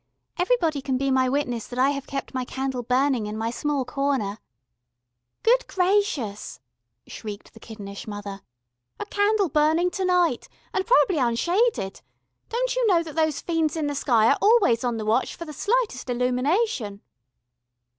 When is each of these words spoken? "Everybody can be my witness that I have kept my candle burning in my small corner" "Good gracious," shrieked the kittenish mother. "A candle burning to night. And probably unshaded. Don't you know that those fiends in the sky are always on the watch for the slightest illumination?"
"Everybody 0.39 0.81
can 0.81 0.97
be 0.97 1.11
my 1.11 1.29
witness 1.29 1.67
that 1.67 1.77
I 1.77 1.91
have 1.91 2.07
kept 2.07 2.33
my 2.33 2.43
candle 2.43 2.81
burning 2.81 3.27
in 3.27 3.37
my 3.37 3.51
small 3.51 3.85
corner" 3.85 4.39
"Good 5.43 5.67
gracious," 5.67 6.59
shrieked 7.05 7.53
the 7.53 7.59
kittenish 7.59 8.07
mother. 8.07 8.41
"A 8.99 9.05
candle 9.05 9.47
burning 9.47 9.91
to 9.91 10.03
night. 10.03 10.49
And 10.73 10.87
probably 10.87 11.19
unshaded. 11.19 12.01
Don't 12.49 12.75
you 12.75 12.87
know 12.87 13.03
that 13.03 13.15
those 13.15 13.41
fiends 13.41 13.75
in 13.77 13.85
the 13.85 13.93
sky 13.93 14.27
are 14.31 14.39
always 14.41 14.83
on 14.83 14.97
the 14.97 15.05
watch 15.05 15.35
for 15.35 15.45
the 15.45 15.53
slightest 15.53 16.09
illumination?" 16.09 17.01